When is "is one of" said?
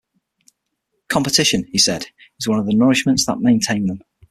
2.39-2.65